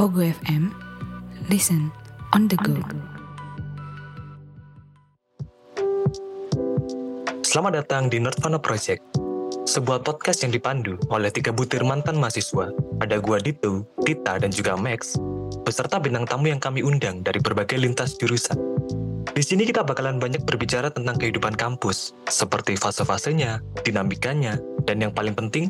Pogo 0.00 0.24
FM, 0.24 0.72
listen 1.52 1.92
on 2.32 2.48
the 2.48 2.56
go. 2.64 2.72
Selamat 7.44 7.84
datang 7.84 8.08
di 8.08 8.16
Nerdvana 8.16 8.56
Project, 8.56 9.04
sebuah 9.68 10.00
podcast 10.00 10.40
yang 10.40 10.56
dipandu 10.56 10.96
oleh 11.12 11.28
tiga 11.28 11.52
butir 11.52 11.84
mantan 11.84 12.16
mahasiswa. 12.16 12.72
Ada 13.04 13.20
gua 13.20 13.44
Dito, 13.44 13.84
Tita, 14.00 14.40
dan 14.40 14.48
juga 14.48 14.72
Max, 14.72 15.20
beserta 15.68 16.00
bintang 16.00 16.24
tamu 16.24 16.48
yang 16.48 16.64
kami 16.64 16.80
undang 16.80 17.20
dari 17.20 17.36
berbagai 17.36 17.76
lintas 17.76 18.16
jurusan. 18.16 18.56
Di 19.36 19.44
sini 19.44 19.68
kita 19.68 19.84
bakalan 19.84 20.16
banyak 20.16 20.48
berbicara 20.48 20.88
tentang 20.88 21.20
kehidupan 21.20 21.60
kampus, 21.60 22.16
seperti 22.24 22.72
fase-fasenya, 22.80 23.60
dinamikanya, 23.84 24.56
dan 24.88 25.04
yang 25.04 25.12
paling 25.12 25.36
penting, 25.36 25.68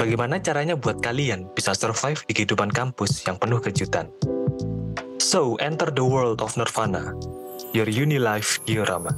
bagaimana 0.00 0.40
caranya 0.40 0.80
buat 0.80 1.04
kalian 1.04 1.52
bisa 1.52 1.76
survive 1.76 2.24
di 2.24 2.32
kehidupan 2.32 2.72
kampus 2.72 3.20
yang 3.28 3.36
penuh 3.36 3.60
kejutan. 3.60 4.08
So, 5.20 5.60
enter 5.60 5.92
the 5.92 6.00
world 6.00 6.40
of 6.40 6.56
Nirvana, 6.56 7.12
your 7.76 7.84
uni 7.84 8.16
life 8.16 8.64
diorama. 8.64 9.12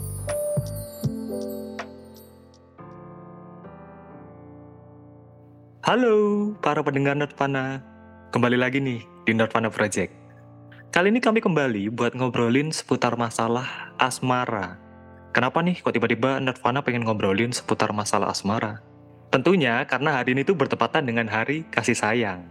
Halo 5.87 6.51
para 6.59 6.83
pendengar 6.83 7.15
Nerdvana, 7.15 7.79
kembali 8.35 8.59
lagi 8.59 8.83
nih 8.83 9.07
di 9.23 9.33
Nerdvana 9.39 9.71
Project. 9.71 10.11
Kali 10.91 11.15
ini 11.15 11.23
kami 11.23 11.39
kembali 11.39 11.95
buat 11.95 12.19
ngobrolin 12.19 12.75
seputar 12.75 13.15
masalah 13.15 13.95
asmara. 14.03 14.83
Kenapa 15.31 15.63
nih 15.63 15.79
kok 15.79 15.95
tiba-tiba 15.95 16.43
Nerdvana 16.43 16.83
pengen 16.83 17.07
ngobrolin 17.07 17.55
seputar 17.55 17.95
masalah 17.95 18.35
asmara? 18.35 18.92
Tentunya 19.33 19.81
karena 19.89 20.21
hari 20.21 20.37
ini 20.37 20.45
tuh 20.45 20.53
bertepatan 20.53 21.09
dengan 21.09 21.25
hari 21.25 21.65
kasih 21.73 21.97
sayang. 21.97 22.45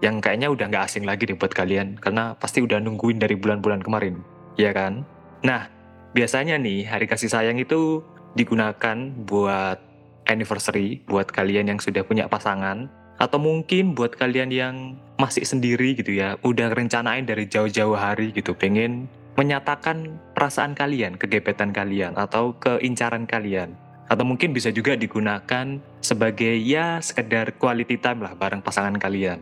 Yang 0.00 0.24
kayaknya 0.24 0.48
udah 0.48 0.66
nggak 0.72 0.84
asing 0.88 1.04
lagi 1.04 1.28
nih 1.28 1.36
buat 1.36 1.52
kalian, 1.52 2.00
karena 2.00 2.34
pasti 2.34 2.64
udah 2.64 2.80
nungguin 2.80 3.20
dari 3.20 3.36
bulan-bulan 3.36 3.84
kemarin, 3.84 4.18
ya 4.58 4.74
kan? 4.74 5.06
Nah, 5.46 5.70
biasanya 6.16 6.58
nih 6.58 6.88
hari 6.88 7.06
kasih 7.06 7.30
sayang 7.30 7.60
itu 7.60 8.02
digunakan 8.32 8.96
buat 9.28 9.92
anniversary 10.26 11.02
buat 11.04 11.28
kalian 11.28 11.68
yang 11.74 11.80
sudah 11.82 12.06
punya 12.06 12.30
pasangan 12.30 12.88
atau 13.18 13.38
mungkin 13.38 13.94
buat 13.94 14.16
kalian 14.16 14.50
yang 14.50 14.74
masih 15.18 15.46
sendiri 15.46 15.94
gitu 15.94 16.16
ya 16.16 16.40
udah 16.42 16.72
rencanain 16.74 17.22
dari 17.22 17.46
jauh-jauh 17.46 17.94
hari 17.94 18.34
gitu 18.34 18.56
pengen 18.56 19.06
menyatakan 19.38 20.18
perasaan 20.34 20.74
kalian 20.74 21.16
kegebetan 21.16 21.70
kalian 21.70 22.16
atau 22.18 22.56
keincaran 22.58 23.28
kalian 23.28 23.76
atau 24.12 24.28
mungkin 24.28 24.52
bisa 24.52 24.68
juga 24.68 24.92
digunakan 24.92 25.80
sebagai 26.04 26.52
ya 26.60 27.00
sekedar 27.00 27.56
quality 27.56 27.96
time 27.96 28.20
lah 28.20 28.36
bareng 28.36 28.60
pasangan 28.60 29.00
kalian 29.00 29.40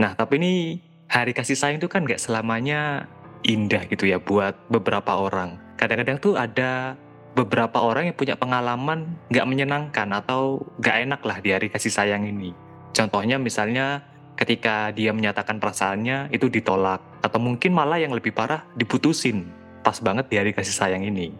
nah 0.00 0.16
tapi 0.16 0.40
ini 0.40 0.80
hari 1.12 1.36
kasih 1.36 1.60
sayang 1.60 1.76
itu 1.76 1.92
kan 1.92 2.08
gak 2.08 2.24
selamanya 2.24 3.04
indah 3.44 3.84
gitu 3.84 4.08
ya 4.08 4.16
buat 4.16 4.56
beberapa 4.72 5.12
orang 5.12 5.60
kadang-kadang 5.76 6.16
tuh 6.16 6.40
ada 6.40 6.96
beberapa 7.38 7.78
orang 7.78 8.10
yang 8.10 8.16
punya 8.18 8.34
pengalaman 8.34 9.14
nggak 9.30 9.46
menyenangkan 9.46 10.10
atau 10.10 10.66
nggak 10.82 10.96
enak 11.06 11.20
lah 11.22 11.38
di 11.38 11.54
hari 11.54 11.70
kasih 11.70 11.94
sayang 11.94 12.26
ini. 12.26 12.50
Contohnya 12.90 13.38
misalnya 13.38 14.02
ketika 14.34 14.90
dia 14.90 15.14
menyatakan 15.14 15.62
perasaannya 15.62 16.34
itu 16.34 16.50
ditolak 16.50 16.98
atau 17.22 17.38
mungkin 17.38 17.70
malah 17.78 18.02
yang 18.02 18.10
lebih 18.10 18.34
parah 18.34 18.66
diputusin 18.74 19.46
pas 19.86 20.02
banget 20.02 20.26
di 20.26 20.34
hari 20.34 20.50
kasih 20.50 20.74
sayang 20.74 21.06
ini. 21.06 21.30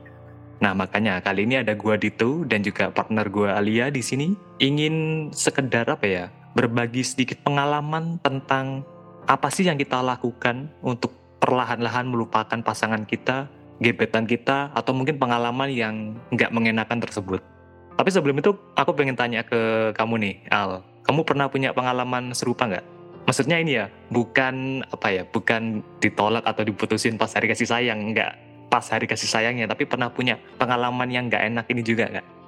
Nah 0.58 0.74
makanya 0.74 1.22
kali 1.22 1.46
ini 1.46 1.62
ada 1.62 1.78
gua 1.78 1.94
Dito 1.94 2.42
dan 2.42 2.66
juga 2.66 2.90
partner 2.90 3.30
gua 3.30 3.58
Alia 3.58 3.94
di 3.94 4.02
sini 4.02 4.34
ingin 4.58 5.28
sekedar 5.30 5.86
apa 5.86 6.06
ya 6.06 6.24
berbagi 6.58 7.06
sedikit 7.06 7.38
pengalaman 7.46 8.18
tentang 8.18 8.82
apa 9.30 9.52
sih 9.54 9.68
yang 9.70 9.78
kita 9.78 10.02
lakukan 10.02 10.66
untuk 10.82 11.14
perlahan-lahan 11.38 12.10
melupakan 12.10 12.58
pasangan 12.58 13.06
kita 13.06 13.46
gebetan 13.78 14.26
kita 14.26 14.74
atau 14.74 14.90
mungkin 14.90 15.22
pengalaman 15.22 15.70
yang 15.70 15.94
nggak 16.34 16.50
mengenakan 16.50 16.98
tersebut. 16.98 17.38
Tapi 17.94 18.10
sebelum 18.10 18.38
itu 18.38 18.54
aku 18.74 18.94
pengen 18.94 19.18
tanya 19.18 19.42
ke 19.42 19.90
kamu 19.94 20.14
nih, 20.22 20.34
Al. 20.50 20.82
Kamu 21.06 21.22
pernah 21.22 21.46
punya 21.50 21.74
pengalaman 21.74 22.34
serupa 22.34 22.66
nggak? 22.66 22.86
Maksudnya 23.26 23.58
ini 23.58 23.78
ya, 23.78 23.86
bukan 24.10 24.86
apa 24.86 25.08
ya, 25.10 25.22
bukan 25.26 25.82
ditolak 26.02 26.42
atau 26.46 26.62
diputusin 26.62 27.18
pas 27.18 27.30
hari 27.30 27.50
kasih 27.50 27.70
sayang, 27.70 28.14
nggak 28.14 28.47
pas 28.68 28.84
hari 28.88 29.08
kasih 29.08 29.28
sayangnya, 29.28 29.68
tapi 29.68 29.88
pernah 29.88 30.12
punya 30.12 30.36
pengalaman 30.60 31.08
yang 31.08 31.26
nggak 31.26 31.44
enak 31.48 31.66
ini 31.72 31.82
juga 31.82 32.04
nggak? 32.08 32.38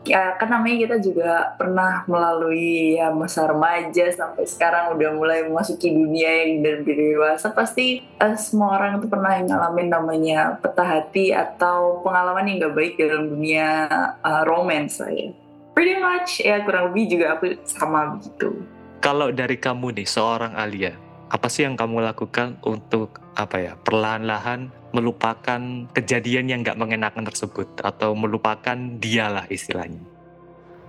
ya 0.00 0.32
kan 0.40 0.48
namanya 0.48 0.88
kita 0.88 0.96
juga 1.04 1.52
pernah 1.60 2.08
melalui 2.08 2.96
ya 2.96 3.12
masa 3.12 3.44
remaja 3.44 4.08
sampai 4.08 4.48
sekarang 4.48 4.96
udah 4.96 5.10
mulai 5.12 5.44
memasuki 5.44 5.92
dunia 5.92 6.30
yang 6.46 6.64
dan 6.64 6.76
dewasa. 6.84 7.52
Pasti 7.52 8.00
uh, 8.20 8.36
semua 8.36 8.80
orang 8.80 9.00
itu 9.00 9.06
pernah 9.10 9.36
ngalamin 9.44 9.88
namanya 9.92 10.56
petah 10.60 11.00
hati 11.00 11.36
atau 11.36 12.00
pengalaman 12.00 12.48
yang 12.48 12.56
gak 12.68 12.76
baik 12.76 12.94
dalam 12.96 13.28
dunia 13.28 13.68
uh, 14.24 14.42
romance 14.48 15.04
lah 15.04 15.12
ya. 15.12 15.28
Pretty 15.76 15.96
much 16.00 16.40
ya 16.40 16.64
kurang 16.64 16.92
lebih 16.92 17.16
juga 17.16 17.36
aku 17.36 17.60
sama 17.68 18.16
gitu. 18.24 18.56
Kalau 19.00 19.32
dari 19.32 19.56
kamu 19.56 19.96
nih 19.96 20.08
seorang 20.08 20.52
Alia 20.56 20.92
apa 21.30 21.46
sih 21.46 21.62
yang 21.62 21.78
kamu 21.78 22.02
lakukan 22.02 22.58
untuk 22.66 23.22
apa 23.38 23.56
ya 23.62 23.72
perlahan-lahan 23.78 24.79
melupakan 24.90 25.60
kejadian 25.94 26.50
yang 26.50 26.60
nggak 26.62 26.78
mengenakan 26.78 27.26
tersebut 27.26 27.78
atau 27.80 28.14
melupakan 28.14 28.76
dialah 28.98 29.46
istilahnya? 29.50 30.02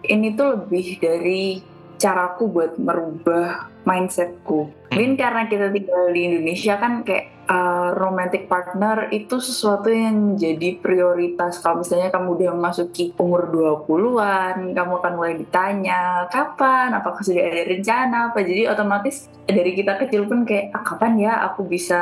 Ini 0.02 0.34
tuh 0.34 0.48
lebih 0.58 0.98
dari 0.98 1.62
caraku 2.02 2.50
buat 2.50 2.82
merubah 2.82 3.70
mindsetku. 3.86 4.90
Mungkin 4.90 5.14
hmm. 5.14 5.22
karena 5.22 5.42
kita 5.46 5.70
tinggal 5.70 6.10
di 6.10 6.22
Indonesia 6.26 6.74
kan 6.82 7.06
kayak 7.06 7.41
uh, 7.52 7.90
romantic 8.00 8.48
partner 8.48 9.12
itu 9.12 9.44
sesuatu 9.44 9.92
yang 9.92 10.40
jadi 10.40 10.80
prioritas. 10.80 11.60
Kalau 11.60 11.84
misalnya 11.84 12.08
kamu 12.08 12.40
udah 12.40 12.50
memasuki 12.56 13.12
umur 13.20 13.52
20-an, 13.52 14.72
kamu 14.72 14.94
akan 15.04 15.14
mulai 15.20 15.36
ditanya 15.36 16.32
kapan, 16.32 16.96
apakah 16.96 17.20
sudah 17.20 17.44
ada 17.44 17.68
rencana 17.68 18.18
apa. 18.32 18.40
Jadi 18.42 18.64
otomatis 18.72 19.28
dari 19.44 19.76
kita 19.76 20.00
kecil 20.00 20.26
pun 20.32 20.48
kayak 20.48 20.72
ah, 20.72 20.84
kapan 20.88 21.20
ya 21.20 21.34
aku 21.52 21.68
bisa 21.68 22.00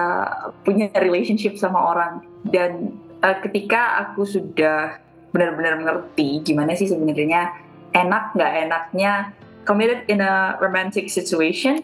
punya 0.61 0.93
relationship 1.01 1.57
sama 1.57 1.81
orang. 1.81 2.21
Dan 2.45 2.93
uh, 3.25 3.37
ketika 3.41 4.05
aku 4.05 4.29
sudah 4.29 5.01
benar-benar 5.29 5.77
mengerti 5.77 6.41
gimana 6.41 6.73
sih 6.73 6.89
sebenarnya 6.89 7.53
enak 7.93 8.33
nggak 8.33 8.53
enaknya 8.65 9.29
committed 9.65 10.05
in 10.09 10.21
a 10.21 10.57
romantic 10.61 11.09
situation. 11.09 11.81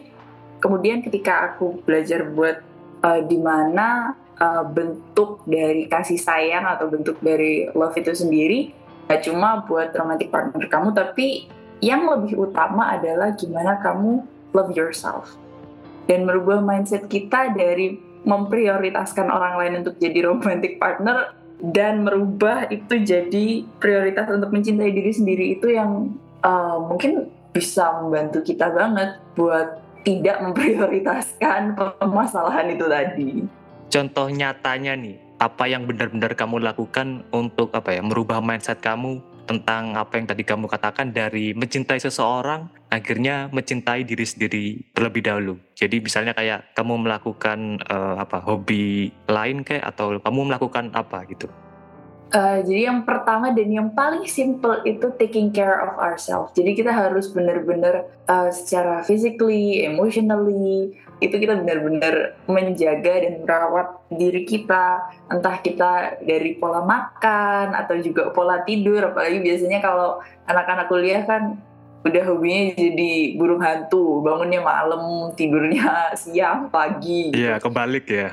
Kemudian 0.56 1.04
ketika 1.04 1.52
aku 1.52 1.84
belajar 1.84 2.26
buat 2.32 2.64
uh, 3.02 3.20
di 3.24 3.38
mana 3.40 4.14
uh, 4.40 4.64
bentuk 4.64 5.44
dari 5.48 5.88
kasih 5.88 6.20
sayang 6.20 6.64
atau 6.64 6.88
bentuk 6.88 7.18
dari 7.20 7.68
love 7.72 7.96
itu 7.96 8.12
sendiri 8.12 8.72
gak 9.06 9.22
cuma 9.22 9.62
buat 9.64 9.94
romantic 9.94 10.34
partner 10.34 10.66
kamu, 10.66 10.90
tapi 10.90 11.46
yang 11.78 12.10
lebih 12.10 12.50
utama 12.50 12.98
adalah 12.98 13.30
gimana 13.38 13.78
kamu 13.78 14.26
love 14.50 14.74
yourself. 14.74 15.38
Dan 16.10 16.26
merubah 16.26 16.62
mindset 16.62 17.06
kita 17.06 17.54
dari 17.54 17.98
memprioritaskan 18.26 19.30
orang 19.30 19.54
lain 19.58 19.72
untuk 19.86 19.94
jadi 20.02 20.26
romantic 20.26 20.82
partner 20.82 21.34
dan 21.62 22.02
merubah 22.02 22.68
itu 22.68 23.00
jadi 23.00 23.64
prioritas 23.78 24.28
untuk 24.28 24.50
mencintai 24.50 24.90
diri 24.92 25.12
sendiri 25.14 25.44
itu 25.56 25.72
yang 25.72 26.12
uh, 26.42 26.82
mungkin 26.82 27.30
bisa 27.54 28.02
membantu 28.02 28.44
kita 28.44 28.68
banget 28.74 29.16
buat 29.38 29.85
tidak 30.06 30.38
memprioritaskan 30.38 31.74
permasalahan 31.74 32.70
itu 32.70 32.86
tadi. 32.86 33.30
Contoh 33.90 34.30
nyatanya 34.30 34.94
nih, 34.94 35.18
apa 35.42 35.66
yang 35.66 35.90
benar-benar 35.90 36.38
kamu 36.38 36.62
lakukan 36.62 37.26
untuk 37.34 37.74
apa 37.74 37.98
ya 37.98 38.02
merubah 38.06 38.38
mindset 38.38 38.78
kamu 38.78 39.18
tentang 39.46 39.94
apa 39.94 40.18
yang 40.18 40.26
tadi 40.26 40.42
kamu 40.42 40.66
katakan 40.66 41.14
dari 41.14 41.54
mencintai 41.54 42.02
seseorang 42.02 42.66
akhirnya 42.90 43.46
mencintai 43.54 44.02
diri 44.02 44.26
sendiri 44.26 44.66
terlebih 44.90 45.22
dahulu. 45.22 45.54
Jadi 45.78 46.02
misalnya 46.02 46.34
kayak 46.34 46.74
kamu 46.74 47.06
melakukan 47.06 47.82
uh, 47.86 48.18
apa 48.18 48.42
hobi 48.42 49.10
lain 49.30 49.62
kayak 49.62 49.86
atau 49.90 50.18
kamu 50.18 50.54
melakukan 50.54 50.90
apa 50.94 51.26
gitu. 51.30 51.46
Uh, 52.26 52.58
jadi 52.66 52.90
yang 52.90 53.06
pertama 53.06 53.54
dan 53.54 53.70
yang 53.70 53.88
paling 53.94 54.26
simple 54.26 54.82
itu 54.82 55.14
taking 55.14 55.54
care 55.54 55.78
of 55.78 55.94
ourselves. 55.94 56.50
Jadi 56.58 56.74
kita 56.74 56.90
harus 56.90 57.30
benar-benar 57.30 58.10
uh, 58.26 58.50
secara 58.50 59.06
physically, 59.06 59.86
emotionally 59.86 60.90
itu 61.22 61.32
kita 61.38 61.56
benar-benar 61.56 62.34
menjaga 62.50 63.14
dan 63.22 63.46
merawat 63.46 64.02
diri 64.10 64.42
kita. 64.42 65.06
Entah 65.30 65.56
kita 65.62 66.18
dari 66.26 66.58
pola 66.58 66.82
makan 66.82 67.78
atau 67.78 67.94
juga 68.02 68.34
pola 68.34 68.60
tidur. 68.66 69.14
Apalagi 69.14 69.38
biasanya 69.40 69.78
kalau 69.78 70.18
anak-anak 70.50 70.90
kuliah 70.90 71.22
kan 71.24 71.62
udah 72.06 72.22
hobinya 72.26 72.74
jadi 72.74 73.34
burung 73.34 73.62
hantu, 73.62 74.22
bangunnya 74.22 74.62
malam, 74.62 75.30
tidurnya 75.34 76.06
siang, 76.20 76.70
pagi. 76.74 77.34
Iya, 77.34 77.62
kebalik 77.62 78.06
ya. 78.10 78.28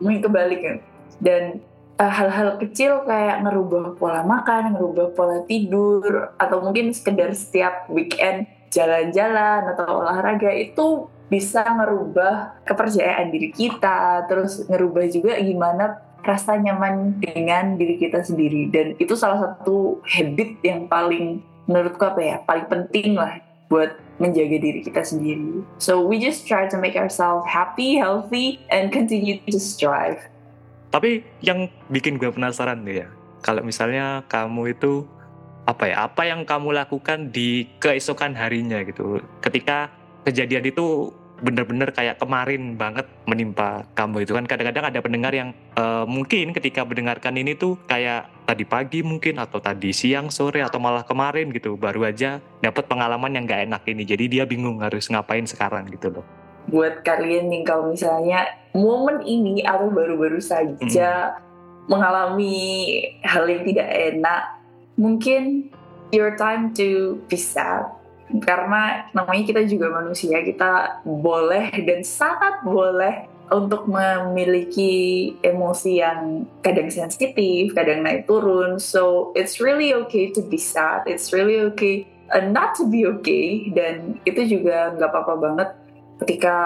Mungkin 0.00 0.20
kebalik 0.24 0.60
ya. 0.60 0.74
Dan 1.20 1.60
hal-hal 1.98 2.58
kecil 2.58 3.06
kayak 3.06 3.46
ngerubah 3.46 3.94
pola 3.98 4.22
makan, 4.26 4.74
ngerubah 4.74 5.14
pola 5.14 5.38
tidur, 5.46 6.34
atau 6.38 6.58
mungkin 6.58 6.90
sekedar 6.90 7.30
setiap 7.34 7.86
weekend 7.86 8.50
jalan-jalan 8.74 9.70
atau 9.70 10.02
olahraga 10.02 10.50
itu 10.50 11.06
bisa 11.30 11.62
ngerubah 11.62 12.66
kepercayaan 12.66 13.30
diri 13.30 13.54
kita, 13.54 14.26
terus 14.26 14.66
ngerubah 14.66 15.06
juga 15.08 15.38
gimana 15.38 16.02
rasa 16.24 16.58
nyaman 16.58 17.22
dengan 17.22 17.78
diri 17.78 18.00
kita 18.00 18.26
sendiri. 18.26 18.68
Dan 18.72 18.98
itu 18.98 19.14
salah 19.14 19.38
satu 19.54 20.02
habit 20.02 20.58
yang 20.66 20.90
paling 20.90 21.44
menurutku 21.70 22.02
apa 22.02 22.20
ya, 22.20 22.36
paling 22.42 22.66
penting 22.66 23.14
lah 23.14 23.38
buat 23.70 23.96
menjaga 24.20 24.58
diri 24.60 24.80
kita 24.84 25.02
sendiri. 25.02 25.64
So 25.78 26.02
we 26.02 26.20
just 26.20 26.46
try 26.46 26.68
to 26.68 26.76
make 26.76 26.94
ourselves 26.94 27.46
happy, 27.48 27.96
healthy, 27.96 28.62
and 28.68 28.92
continue 28.92 29.40
to 29.48 29.58
strive. 29.58 30.20
Tapi 30.94 31.26
yang 31.42 31.66
bikin 31.90 32.22
gue 32.22 32.30
penasaran 32.30 32.86
nih 32.86 33.02
ya, 33.02 33.08
kalau 33.42 33.66
misalnya 33.66 34.22
kamu 34.30 34.78
itu 34.78 35.02
apa 35.66 35.90
ya, 35.90 36.06
apa 36.06 36.22
yang 36.22 36.46
kamu 36.46 36.70
lakukan 36.70 37.34
di 37.34 37.66
keesokan 37.82 38.38
harinya 38.38 38.78
gitu, 38.86 39.18
ketika 39.42 39.90
kejadian 40.22 40.70
itu 40.70 41.10
benar-benar 41.42 41.90
kayak 41.90 42.22
kemarin 42.22 42.78
banget 42.78 43.10
menimpa 43.26 43.82
kamu 43.98 44.22
itu. 44.22 44.38
Kan 44.38 44.46
kadang-kadang 44.46 44.86
ada 44.94 45.02
pendengar 45.02 45.34
yang 45.34 45.50
uh, 45.74 46.06
mungkin 46.06 46.54
ketika 46.54 46.86
mendengarkan 46.86 47.34
ini 47.42 47.58
tuh 47.58 47.74
kayak 47.90 48.30
tadi 48.46 48.62
pagi 48.62 49.02
mungkin 49.02 49.42
atau 49.42 49.58
tadi 49.58 49.90
siang 49.90 50.30
sore 50.30 50.62
atau 50.62 50.78
malah 50.78 51.02
kemarin 51.02 51.50
gitu 51.50 51.74
baru 51.74 52.06
aja 52.06 52.38
dapat 52.62 52.86
pengalaman 52.86 53.34
yang 53.34 53.50
gak 53.50 53.66
enak 53.66 53.82
ini. 53.90 54.06
Jadi 54.06 54.24
dia 54.30 54.44
bingung 54.46 54.78
harus 54.78 55.10
ngapain 55.10 55.42
sekarang 55.42 55.90
gitu 55.90 56.14
loh 56.14 56.43
buat 56.74 57.06
kalian 57.06 57.46
nih 57.46 57.62
kalau 57.62 57.94
misalnya 57.94 58.50
momen 58.74 59.22
ini 59.22 59.62
atau 59.62 59.86
baru-baru 59.94 60.42
saja 60.42 61.30
hmm. 61.30 61.86
mengalami 61.86 62.58
hal 63.22 63.46
yang 63.46 63.62
tidak 63.62 63.88
enak 63.94 64.42
mungkin 64.98 65.70
your 66.10 66.34
time 66.34 66.74
to 66.74 67.22
be 67.30 67.38
sad 67.38 67.86
karena 68.42 69.06
namanya 69.14 69.46
kita 69.46 69.62
juga 69.70 69.94
manusia 69.94 70.42
kita 70.42 71.04
boleh 71.06 71.70
dan 71.86 72.02
sangat 72.02 72.66
boleh 72.66 73.30
untuk 73.52 73.84
memiliki 73.84 75.36
emosi 75.44 76.00
yang 76.00 76.48
kadang 76.64 76.88
sensitif, 76.88 77.76
kadang 77.76 78.00
naik 78.00 78.24
turun. 78.24 78.80
So 78.80 79.30
it's 79.36 79.60
really 79.60 79.92
okay 80.08 80.32
to 80.32 80.40
be 80.40 80.56
sad. 80.56 81.04
It's 81.04 81.28
really 81.28 81.60
okay 81.72 82.08
uh, 82.32 82.48
not 82.48 82.72
to 82.80 82.88
be 82.88 83.04
okay. 83.20 83.68
Dan 83.70 84.18
itu 84.24 84.58
juga 84.58 84.96
nggak 84.96 85.10
apa-apa 85.12 85.34
banget 85.36 85.68
ketika 86.24 86.56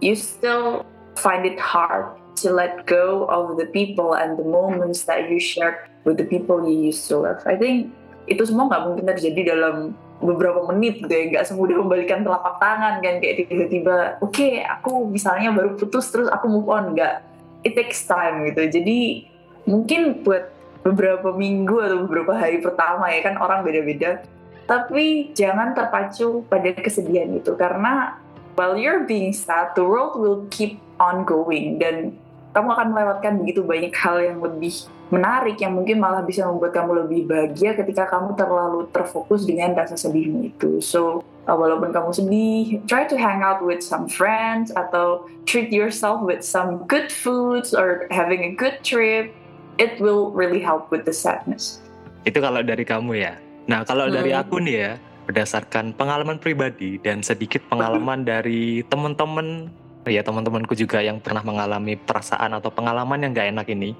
you 0.00 0.16
still 0.16 0.88
find 1.20 1.44
it 1.44 1.60
hard 1.60 2.16
to 2.40 2.54
let 2.54 2.86
go 2.88 3.28
of 3.28 3.60
the 3.60 3.68
people 3.68 4.16
and 4.16 4.40
the 4.40 4.46
moments 4.46 5.04
that 5.04 5.28
you 5.28 5.36
shared 5.36 5.76
with 6.08 6.16
the 6.16 6.24
people 6.24 6.64
you 6.64 6.88
used 6.88 7.04
to 7.10 7.20
love. 7.20 7.42
I 7.44 7.58
think 7.58 7.92
itu 8.24 8.40
semua 8.48 8.72
nggak 8.72 8.82
mungkin 8.88 9.04
terjadi 9.04 9.52
dalam 9.52 9.92
beberapa 10.22 10.64
menit 10.70 11.02
gitu 11.02 11.10
ya. 11.10 11.24
Nggak 11.34 11.44
semudah 11.50 11.76
membalikan 11.82 12.22
telapak 12.22 12.56
tangan 12.62 12.94
kan 13.02 13.14
kayak 13.20 13.34
tiba-tiba 13.50 13.96
oke 14.22 14.32
okay, 14.32 14.62
aku 14.64 15.06
misalnya 15.10 15.50
baru 15.52 15.74
putus 15.76 16.08
terus 16.08 16.30
aku 16.30 16.46
move 16.48 16.70
on. 16.70 16.94
Nggak. 16.94 17.26
It 17.66 17.74
takes 17.74 18.06
time 18.06 18.46
gitu. 18.46 18.70
Jadi 18.70 19.26
mungkin 19.66 20.22
buat 20.22 20.54
beberapa 20.86 21.34
minggu 21.34 21.74
atau 21.82 21.96
beberapa 22.06 22.38
hari 22.38 22.62
pertama 22.62 23.10
ya 23.10 23.20
kan 23.26 23.34
orang 23.42 23.66
beda-beda. 23.66 24.22
Tapi 24.68 25.32
jangan 25.32 25.72
terpacu 25.72 26.44
pada 26.46 26.70
kesedihan 26.76 27.32
itu 27.34 27.56
karena 27.56 28.20
while 28.58 28.74
you're 28.74 29.06
being 29.06 29.30
sad 29.30 29.70
the 29.78 29.84
world 29.86 30.18
will 30.18 30.42
keep 30.50 30.82
on 30.98 31.22
going 31.22 31.78
dan 31.78 32.10
kamu 32.50 32.74
akan 32.74 32.88
melewatkan 32.90 33.32
begitu 33.38 33.62
banyak 33.62 33.94
hal 33.94 34.18
yang 34.18 34.42
lebih 34.42 34.74
menarik 35.14 35.56
yang 35.62 35.72
mungkin 35.78 36.02
malah 36.02 36.20
bisa 36.26 36.44
membuat 36.44 36.74
kamu 36.74 37.06
lebih 37.06 37.20
bahagia 37.30 37.72
ketika 37.78 38.10
kamu 38.10 38.34
terlalu 38.34 38.90
terfokus 38.92 39.46
dengan 39.48 39.72
rasa 39.72 39.96
sedihmu 39.96 40.52
itu. 40.52 40.82
So, 40.84 41.24
uh, 41.48 41.56
walaupun 41.56 41.96
kamu 41.96 42.10
sedih, 42.12 42.84
try 42.84 43.08
to 43.08 43.16
hang 43.16 43.40
out 43.40 43.64
with 43.64 43.80
some 43.80 44.04
friends 44.04 44.68
atau 44.74 45.24
treat 45.48 45.72
yourself 45.72 46.20
with 46.20 46.44
some 46.44 46.84
good 46.84 47.08
foods 47.08 47.72
or 47.72 48.04
having 48.12 48.44
a 48.44 48.52
good 48.52 48.84
trip. 48.84 49.32
It 49.78 49.96
will 50.02 50.34
really 50.34 50.60
help 50.60 50.90
with 50.90 51.06
the 51.06 51.14
sadness. 51.14 51.80
Itu 52.26 52.42
kalau 52.42 52.60
dari 52.66 52.82
kamu 52.82 53.22
ya. 53.22 53.38
Nah, 53.70 53.86
kalau 53.86 54.10
hmm. 54.10 54.14
dari 54.18 54.32
aku 54.34 54.58
nih 54.60 54.76
ya, 54.76 54.92
berdasarkan 55.28 55.92
pengalaman 55.92 56.40
pribadi 56.40 56.96
dan 57.04 57.20
sedikit 57.20 57.60
pengalaman 57.68 58.24
dari 58.24 58.80
teman-teman 58.88 59.68
ya 60.08 60.24
teman-temanku 60.24 60.72
juga 60.72 61.04
yang 61.04 61.20
pernah 61.20 61.44
mengalami 61.44 62.00
perasaan 62.00 62.56
atau 62.56 62.72
pengalaman 62.72 63.20
yang 63.20 63.36
gak 63.36 63.52
enak 63.52 63.68
ini 63.68 63.92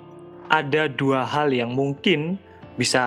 ada 0.49 0.89
dua 0.89 1.29
hal 1.29 1.53
yang 1.53 1.71
mungkin 1.77 2.41
bisa 2.81 3.05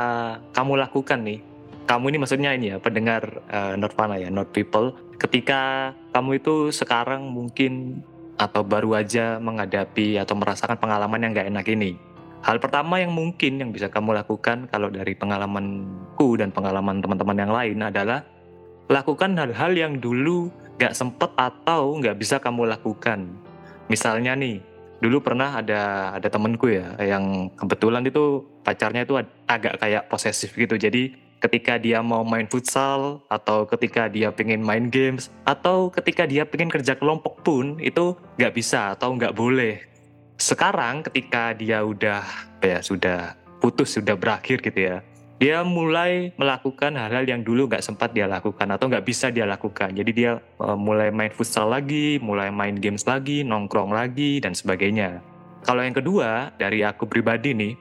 kamu 0.53 0.77
lakukan 0.77 1.25
nih. 1.25 1.41
Kamu 1.89 2.13
ini 2.13 2.17
maksudnya 2.21 2.53
ini 2.53 2.71
ya, 2.71 2.77
pendengar 2.77 3.41
uh, 3.49 3.73
Nirvana 3.75 4.15
ya, 4.21 4.29
not 4.29 4.53
people. 4.53 4.93
Ketika 5.17 5.91
kamu 6.13 6.39
itu 6.39 6.69
sekarang 6.69 7.25
mungkin 7.27 8.05
atau 8.37 8.61
baru 8.61 8.95
aja 9.01 9.41
menghadapi 9.41 10.17
atau 10.21 10.37
merasakan 10.37 10.77
pengalaman 10.77 11.19
yang 11.25 11.31
gak 11.33 11.49
enak 11.49 11.65
ini. 11.73 11.97
Hal 12.41 12.57
pertama 12.57 12.97
yang 12.97 13.13
mungkin 13.13 13.61
yang 13.61 13.69
bisa 13.69 13.85
kamu 13.85 14.17
lakukan 14.17 14.65
kalau 14.65 14.89
dari 14.89 15.13
pengalamanku 15.13 16.41
dan 16.41 16.49
pengalaman 16.49 16.97
teman-teman 16.97 17.37
yang 17.37 17.53
lain 17.53 17.77
adalah 17.85 18.25
lakukan 18.89 19.37
hal-hal 19.37 19.71
yang 19.77 20.01
dulu 20.01 20.49
gak 20.81 20.97
sempet 20.97 21.29
atau 21.37 22.01
gak 22.01 22.17
bisa 22.17 22.41
kamu 22.41 22.65
lakukan. 22.65 23.29
Misalnya 23.93 24.33
nih, 24.33 24.57
dulu 25.01 25.21
pernah 25.21 25.61
ada 25.61 26.13
ada 26.17 26.27
temenku 26.29 26.69
ya 26.69 26.93
yang 27.01 27.49
kebetulan 27.57 28.05
itu 28.05 28.45
pacarnya 28.61 29.01
itu 29.05 29.17
agak 29.49 29.81
kayak 29.81 30.05
posesif 30.09 30.53
gitu 30.53 30.77
jadi 30.77 31.09
ketika 31.41 31.81
dia 31.81 32.05
mau 32.05 32.21
main 32.21 32.45
futsal 32.45 33.25
atau 33.25 33.65
ketika 33.65 34.05
dia 34.05 34.29
pengen 34.29 34.61
main 34.61 34.93
games 34.93 35.33
atau 35.41 35.89
ketika 35.89 36.29
dia 36.29 36.45
pengen 36.45 36.69
kerja 36.69 36.93
kelompok 36.93 37.41
pun 37.41 37.81
itu 37.81 38.13
nggak 38.37 38.53
bisa 38.53 38.93
atau 38.93 39.17
nggak 39.17 39.33
boleh 39.33 39.90
sekarang 40.41 41.05
ketika 41.05 41.53
dia 41.53 41.85
udah 41.85 42.25
ya 42.57 42.81
sudah 42.81 43.37
putus 43.61 43.93
sudah 43.93 44.17
berakhir 44.17 44.57
gitu 44.65 44.79
ya 44.81 44.97
dia 45.41 45.65
mulai 45.65 46.29
melakukan 46.37 46.93
hal-hal 46.93 47.25
yang 47.25 47.41
dulu 47.41 47.65
nggak 47.65 47.81
sempat 47.81 48.13
dia 48.13 48.29
lakukan 48.29 48.77
atau 48.77 48.85
nggak 48.85 49.01
bisa 49.01 49.33
dia 49.33 49.49
lakukan. 49.49 49.89
Jadi 49.89 50.11
dia 50.13 50.37
uh, 50.61 50.77
mulai 50.77 51.09
main 51.09 51.33
futsal 51.33 51.73
lagi, 51.73 52.21
mulai 52.21 52.53
main 52.53 52.77
games 52.77 53.09
lagi, 53.09 53.41
nongkrong 53.41 53.89
lagi 53.89 54.37
dan 54.37 54.53
sebagainya. 54.53 55.17
Kalau 55.65 55.81
yang 55.81 55.97
kedua 55.97 56.53
dari 56.61 56.85
aku 56.85 57.09
pribadi 57.09 57.57
nih, 57.57 57.73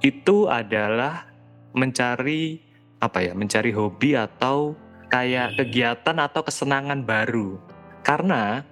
itu 0.00 0.48
adalah 0.48 1.28
mencari 1.76 2.64
apa 3.04 3.20
ya, 3.20 3.36
mencari 3.36 3.68
hobi 3.76 4.16
atau 4.16 4.72
kayak 5.12 5.60
kegiatan 5.60 6.16
atau 6.16 6.40
kesenangan 6.40 7.04
baru. 7.04 7.60
Karena 8.00 8.64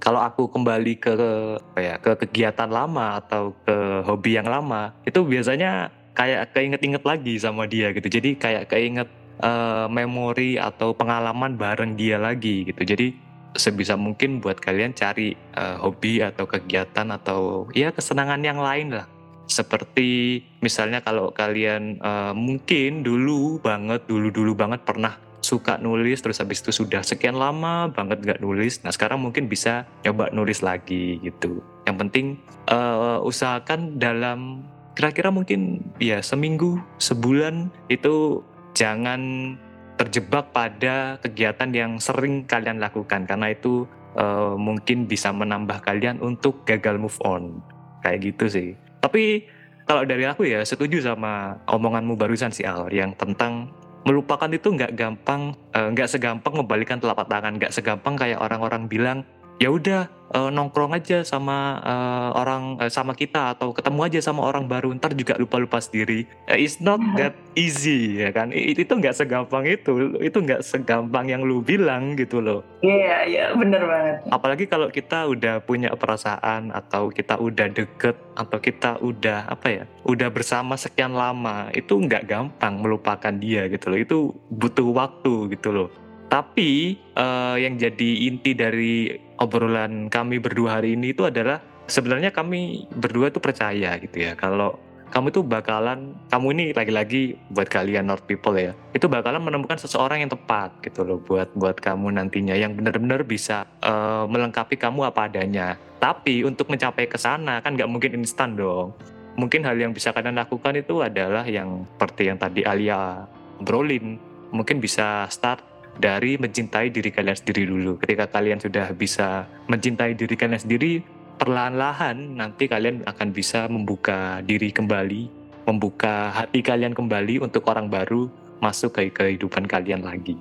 kalau 0.00 0.24
aku 0.24 0.48
kembali 0.48 0.96
ke 0.96 1.12
apa 1.60 1.78
ya, 1.78 1.94
ke 2.00 2.16
kegiatan 2.26 2.72
lama 2.72 3.20
atau 3.20 3.52
ke 3.68 3.76
hobi 4.08 4.40
yang 4.40 4.48
lama, 4.48 4.96
itu 5.04 5.20
biasanya 5.20 5.92
kayak 6.16 6.56
keinget-inget 6.56 7.04
lagi 7.04 7.36
sama 7.36 7.68
dia 7.68 7.92
gitu. 7.92 8.08
Jadi 8.08 8.40
kayak 8.40 8.72
keinget 8.72 9.08
uh, 9.44 9.86
memori 9.92 10.56
atau 10.56 10.96
pengalaman 10.96 11.60
bareng 11.60 12.00
dia 12.00 12.16
lagi 12.16 12.64
gitu. 12.72 12.80
Jadi 12.80 13.12
sebisa 13.54 13.98
mungkin 13.98 14.40
buat 14.40 14.56
kalian 14.56 14.96
cari 14.96 15.36
uh, 15.58 15.84
hobi 15.84 16.24
atau 16.24 16.48
kegiatan 16.48 17.06
atau 17.12 17.68
ya 17.76 17.92
kesenangan 17.92 18.40
yang 18.40 18.58
lain 18.58 18.96
lah. 18.96 19.06
Seperti 19.50 20.40
misalnya 20.62 21.02
kalau 21.02 21.34
kalian 21.34 21.98
uh, 22.00 22.32
mungkin 22.32 23.02
dulu 23.02 23.58
banget, 23.60 24.06
dulu-dulu 24.06 24.54
banget 24.54 24.80
pernah 24.86 25.18
suka 25.50 25.82
nulis 25.82 26.22
terus 26.22 26.38
habis 26.38 26.62
itu 26.62 26.70
sudah 26.70 27.02
sekian 27.02 27.34
lama 27.34 27.90
banget 27.90 28.22
gak 28.22 28.38
nulis. 28.38 28.86
Nah 28.86 28.94
sekarang 28.94 29.18
mungkin 29.18 29.50
bisa 29.50 29.90
coba 30.06 30.30
nulis 30.30 30.62
lagi 30.62 31.18
gitu. 31.26 31.58
Yang 31.90 31.96
penting 32.06 32.26
uh, 32.70 33.18
usahakan 33.26 33.98
dalam 33.98 34.62
kira-kira 34.94 35.34
mungkin 35.34 35.90
ya 35.98 36.22
seminggu, 36.22 36.78
sebulan 37.02 37.74
itu 37.90 38.46
jangan 38.78 39.54
terjebak 39.98 40.54
pada 40.54 41.18
kegiatan 41.20 41.68
yang 41.74 41.98
sering 41.98 42.46
kalian 42.46 42.80
lakukan 42.80 43.26
karena 43.26 43.52
itu 43.52 43.84
uh, 44.16 44.56
mungkin 44.56 45.04
bisa 45.10 45.34
menambah 45.34 45.82
kalian 45.84 46.22
untuk 46.24 46.64
gagal 46.64 46.96
move 46.96 47.18
on 47.26 47.60
kayak 48.00 48.32
gitu 48.32 48.48
sih. 48.48 48.68
Tapi 49.02 49.44
kalau 49.84 50.06
dari 50.06 50.22
aku 50.22 50.46
ya 50.46 50.62
setuju 50.62 51.02
sama 51.02 51.58
omonganmu 51.66 52.14
barusan 52.14 52.54
sih 52.54 52.62
Al 52.62 52.86
yang 52.94 53.12
tentang 53.18 53.74
melupakan 54.04 54.48
itu 54.48 54.72
nggak 54.72 54.96
gampang, 54.96 55.52
eh, 55.76 55.88
nggak 55.92 56.08
uh, 56.08 56.12
segampang 56.12 56.54
membalikan 56.56 56.96
telapak 56.96 57.28
tangan, 57.28 57.56
nggak 57.60 57.72
segampang 57.72 58.16
kayak 58.16 58.40
orang-orang 58.40 58.88
bilang 58.88 59.18
ya 59.60 59.68
udah 59.68 60.08
uh, 60.32 60.48
nongkrong 60.48 60.96
aja 60.96 61.20
sama 61.26 61.76
uh, 61.84 62.30
orang 62.38 62.80
uh, 62.80 62.88
sama 62.88 63.12
kita 63.12 63.52
atau 63.52 63.76
ketemu 63.76 64.00
aja 64.08 64.18
sama 64.24 64.46
orang 64.46 64.64
baru 64.64 64.88
ntar 64.96 65.12
juga 65.12 65.36
lupa 65.36 65.60
lupa 65.60 65.78
sendiri. 65.82 66.24
Uh, 66.48 66.56
it's 66.56 66.80
not 66.80 66.96
iya. 66.96 67.28
that 67.28 67.34
easy 67.58 68.24
ya 68.24 68.32
kan? 68.32 68.54
It, 68.54 68.80
itu 68.80 68.88
nggak 68.88 69.12
segampang 69.12 69.68
itu 69.68 70.16
itu 70.24 70.38
nggak 70.40 70.64
segampang 70.64 71.28
yang 71.28 71.44
lu 71.44 71.60
bilang 71.60 72.16
gitu 72.16 72.40
loh. 72.40 72.64
Iya 72.80 72.96
yeah, 72.96 73.20
iya 73.28 73.38
yeah, 73.44 73.48
bener 73.52 73.82
banget. 73.84 74.16
Apalagi 74.32 74.64
kalau 74.64 74.88
kita 74.88 75.28
udah 75.28 75.60
punya 75.60 75.92
perasaan 75.92 76.72
atau 76.72 77.12
kita 77.12 77.36
udah 77.36 77.68
deket 77.68 78.16
atau 78.40 78.56
kita 78.56 78.96
udah 79.04 79.44
apa 79.44 79.68
ya 79.68 79.84
udah 80.08 80.32
bersama 80.32 80.80
sekian 80.80 81.12
lama 81.12 81.68
itu 81.76 82.00
nggak 82.00 82.24
gampang 82.24 82.80
melupakan 82.80 83.34
dia 83.36 83.68
gitu 83.68 83.92
loh. 83.92 83.98
Itu 84.00 84.18
butuh 84.48 84.88
waktu 84.88 85.52
gitu 85.52 85.68
loh 85.74 85.90
Tapi 86.30 86.94
uh, 87.18 87.58
yang 87.58 87.74
jadi 87.74 88.10
inti 88.30 88.54
dari 88.54 89.10
obrolan 89.42 90.06
kami 90.06 90.38
berdua 90.38 90.78
hari 90.78 90.94
ini 90.94 91.10
itu 91.10 91.26
adalah 91.26 91.58
sebenarnya 91.90 92.30
kami 92.30 92.86
berdua 92.94 93.34
tuh 93.34 93.42
percaya 93.42 93.98
gitu 93.98 94.30
ya. 94.30 94.38
Kalau 94.38 94.78
kamu 95.10 95.34
tuh 95.34 95.42
bakalan 95.42 96.14
kamu 96.30 96.46
ini 96.54 96.64
lagi-lagi 96.70 97.34
buat 97.50 97.66
kalian 97.66 98.06
North 98.06 98.30
people 98.30 98.54
ya 98.54 98.78
itu 98.94 99.10
bakalan 99.10 99.42
menemukan 99.42 99.74
seseorang 99.74 100.22
yang 100.22 100.30
tepat 100.30 100.70
gitu 100.86 101.02
loh 101.02 101.18
buat 101.18 101.50
buat 101.58 101.82
kamu 101.82 102.14
nantinya 102.14 102.54
yang 102.54 102.78
benar-benar 102.78 103.26
bisa 103.26 103.66
uh, 103.82 104.24
melengkapi 104.30 104.78
kamu 104.78 105.10
apa 105.10 105.26
adanya. 105.26 105.74
Tapi 105.98 106.46
untuk 106.46 106.70
mencapai 106.70 107.10
ke 107.10 107.18
sana 107.18 107.58
kan 107.60 107.74
nggak 107.76 107.90
mungkin 107.90 108.22
instan 108.22 108.54
dong. 108.54 108.94
Mungkin 109.34 109.66
hal 109.66 109.76
yang 109.76 109.90
bisa 109.90 110.14
kalian 110.14 110.38
lakukan 110.38 110.78
itu 110.78 111.02
adalah 111.02 111.42
yang 111.42 111.84
seperti 111.98 112.30
yang 112.30 112.38
tadi 112.38 112.62
Alia 112.62 113.26
brolin 113.60 114.16
mungkin 114.50 114.82
bisa 114.82 115.26
start 115.30 115.69
dari 116.00 116.40
mencintai 116.40 116.88
diri 116.88 117.12
kalian 117.12 117.36
sendiri 117.36 117.68
dulu 117.68 118.00
ketika 118.00 118.26
kalian 118.32 118.56
sudah 118.56 118.88
bisa 118.96 119.44
mencintai 119.68 120.16
diri 120.16 120.34
kalian 120.34 120.58
sendiri 120.58 121.04
perlahan-lahan 121.40 122.36
nanti 122.36 122.68
kalian 122.68 123.00
akan 123.08 123.28
bisa 123.32 123.64
membuka 123.64 124.44
diri 124.44 124.68
kembali, 124.68 125.32
membuka 125.64 126.28
hati 126.36 126.60
kalian 126.60 126.92
kembali 126.92 127.40
untuk 127.40 127.64
orang 127.72 127.88
baru 127.88 128.28
masuk 128.60 129.00
ke 129.00 129.08
kehidupan 129.08 129.64
kalian 129.64 130.04
lagi. 130.04 130.36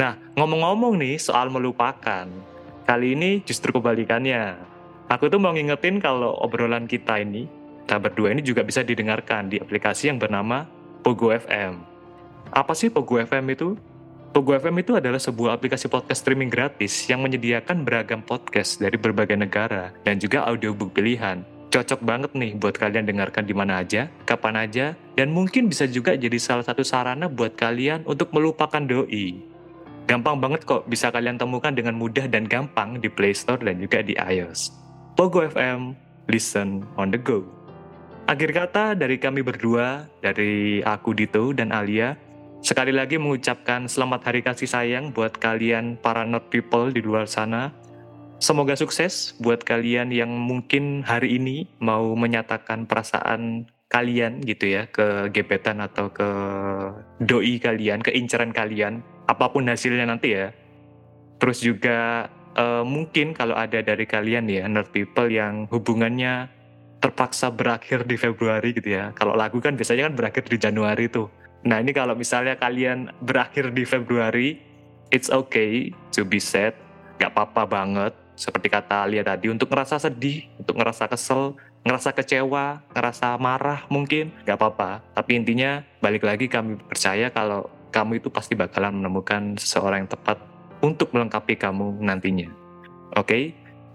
Nah, 0.00 0.16
ngomong-ngomong 0.32 0.96
nih 0.96 1.20
soal 1.20 1.52
melupakan, 1.52 2.24
kali 2.88 3.12
ini 3.12 3.44
justru 3.44 3.68
kebalikannya. 3.68 4.56
Aku 5.12 5.28
tuh 5.28 5.36
mau 5.36 5.52
ngingetin 5.52 6.00
kalau 6.00 6.32
obrolan 6.40 6.88
kita 6.88 7.20
ini, 7.20 7.44
kita 7.84 8.00
berdua 8.00 8.32
ini 8.32 8.40
juga 8.40 8.64
bisa 8.64 8.80
didengarkan 8.80 9.52
di 9.52 9.60
aplikasi 9.60 10.08
yang 10.08 10.16
bernama 10.16 10.64
Pogo 11.04 11.28
FM. 11.36 11.84
Apa 12.48 12.72
sih 12.72 12.88
Pogo 12.88 13.20
FM 13.20 13.44
itu? 13.52 13.76
Pogo 14.28 14.52
FM 14.52 14.84
itu 14.84 14.92
adalah 14.92 15.16
sebuah 15.16 15.56
aplikasi 15.56 15.88
podcast 15.88 16.20
streaming 16.20 16.52
gratis 16.52 17.08
yang 17.08 17.24
menyediakan 17.24 17.80
beragam 17.80 18.20
podcast 18.20 18.76
dari 18.76 19.00
berbagai 19.00 19.40
negara 19.40 19.88
dan 20.04 20.20
juga 20.20 20.44
audiobook 20.44 20.92
pilihan. 20.92 21.40
Cocok 21.72 22.00
banget 22.04 22.32
nih 22.36 22.52
buat 22.60 22.76
kalian 22.76 23.08
dengarkan 23.08 23.48
di 23.48 23.56
mana 23.56 23.80
aja, 23.80 24.12
kapan 24.28 24.68
aja, 24.68 24.92
dan 25.16 25.32
mungkin 25.32 25.72
bisa 25.72 25.88
juga 25.88 26.12
jadi 26.12 26.36
salah 26.36 26.64
satu 26.64 26.84
sarana 26.84 27.24
buat 27.28 27.56
kalian 27.56 28.04
untuk 28.04 28.28
melupakan 28.36 28.80
doi. 28.84 29.40
Gampang 30.04 30.40
banget 30.40 30.64
kok 30.64 30.84
bisa 30.88 31.08
kalian 31.08 31.40
temukan 31.40 31.72
dengan 31.72 31.96
mudah 31.96 32.28
dan 32.28 32.44
gampang 32.44 33.00
di 33.00 33.08
Play 33.08 33.32
Store 33.32 33.60
dan 33.60 33.80
juga 33.80 34.04
di 34.04 34.12
iOS. 34.16 34.72
Pogo 35.16 35.44
FM, 35.44 35.96
listen 36.28 36.84
on 37.00 37.12
the 37.12 37.20
go. 37.20 37.44
Akhir 38.28 38.52
kata 38.52 38.92
dari 38.92 39.16
kami 39.16 39.40
berdua, 39.40 40.04
dari 40.20 40.84
aku 40.84 41.16
Dito 41.16 41.52
dan 41.56 41.72
Alia, 41.72 42.27
Sekali 42.58 42.90
lagi 42.90 43.22
mengucapkan 43.22 43.86
selamat 43.86 44.20
hari 44.30 44.42
kasih 44.42 44.66
sayang 44.66 45.14
buat 45.14 45.38
kalian 45.38 45.94
para 45.94 46.26
not 46.26 46.50
people 46.50 46.90
di 46.90 46.98
luar 46.98 47.30
sana. 47.30 47.70
Semoga 48.42 48.74
sukses 48.74 49.38
buat 49.38 49.62
kalian 49.62 50.10
yang 50.10 50.30
mungkin 50.30 51.06
hari 51.06 51.38
ini 51.38 51.70
mau 51.78 52.18
menyatakan 52.18 52.86
perasaan 52.90 53.70
kalian 53.86 54.42
gitu 54.42 54.74
ya 54.74 54.90
ke 54.90 55.30
gebetan 55.30 55.78
atau 55.78 56.10
ke 56.10 56.28
doi 57.22 57.62
kalian, 57.62 58.02
ke 58.02 58.10
inceran 58.10 58.50
kalian, 58.50 59.06
apa 59.30 59.54
pun 59.54 59.70
hasilnya 59.70 60.10
nanti 60.10 60.34
ya. 60.34 60.50
Terus 61.38 61.62
juga 61.62 62.26
uh, 62.58 62.82
mungkin 62.82 63.38
kalau 63.38 63.54
ada 63.54 63.78
dari 63.86 64.02
kalian 64.02 64.50
ya 64.50 64.66
not 64.66 64.90
people 64.90 65.30
yang 65.30 65.70
hubungannya 65.70 66.50
terpaksa 66.98 67.54
berakhir 67.54 68.02
di 68.02 68.18
Februari 68.18 68.74
gitu 68.74 68.98
ya. 68.98 69.14
Kalau 69.14 69.38
lagu 69.38 69.62
kan 69.62 69.78
biasanya 69.78 70.10
kan 70.10 70.14
berakhir 70.18 70.44
di 70.50 70.58
Januari 70.58 71.06
tuh. 71.06 71.30
Nah 71.66 71.82
ini 71.82 71.90
kalau 71.90 72.14
misalnya 72.14 72.54
kalian 72.54 73.10
berakhir 73.18 73.74
di 73.74 73.82
Februari, 73.82 74.58
it's 75.10 75.32
okay 75.32 75.90
to 76.14 76.22
be 76.22 76.38
sad, 76.38 76.76
gak 77.18 77.34
apa-apa 77.34 77.66
banget. 77.66 78.12
Seperti 78.38 78.70
kata 78.70 79.02
Alia 79.02 79.26
tadi, 79.26 79.50
untuk 79.50 79.66
ngerasa 79.66 79.98
sedih, 79.98 80.46
untuk 80.62 80.78
ngerasa 80.78 81.10
kesel, 81.10 81.58
ngerasa 81.82 82.14
kecewa, 82.14 82.86
ngerasa 82.94 83.34
marah 83.42 83.82
mungkin, 83.90 84.30
gak 84.46 84.54
apa-apa. 84.54 85.02
Tapi 85.18 85.42
intinya 85.42 85.82
balik 85.98 86.22
lagi 86.22 86.46
kami 86.46 86.78
percaya 86.78 87.34
kalau 87.34 87.66
kamu 87.90 88.22
itu 88.22 88.30
pasti 88.30 88.54
bakalan 88.54 89.02
menemukan 89.02 89.58
seseorang 89.58 90.06
yang 90.06 90.10
tepat 90.12 90.38
untuk 90.78 91.10
melengkapi 91.10 91.58
kamu 91.58 91.98
nantinya. 91.98 92.46
Oke? 93.18 93.26
Okay? 93.26 93.44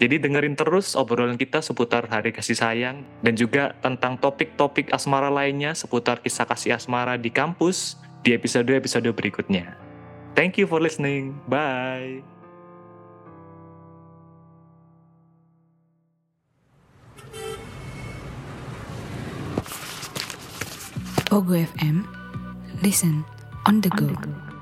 Jadi 0.04 0.20
dengerin 0.20 0.60
terus 0.60 1.00
obrolan 1.00 1.40
kita 1.40 1.64
seputar 1.64 2.12
hari 2.12 2.36
kasih 2.36 2.60
sayang 2.60 3.08
dan 3.24 3.40
juga 3.40 3.72
tentang 3.80 4.20
topik-topik 4.20 4.92
asmara 4.92 5.32
lainnya 5.32 5.72
seputar 5.72 6.20
kisah 6.20 6.44
kasih 6.44 6.76
asmara 6.76 7.16
di 7.16 7.32
kampus 7.32 7.96
di 8.20 8.36
episode-episode 8.36 9.08
berikutnya. 9.16 9.80
Thank 10.36 10.60
you 10.60 10.68
for 10.68 10.84
listening. 10.84 11.40
Bye. 11.48 12.20
Ogo 21.32 21.56
FM. 21.56 22.04
Listen 22.84 23.24
on 23.64 23.80
the 23.80 23.88
go. 23.96 24.12
On 24.12 24.20
the 24.20 24.20
go. 24.20 24.53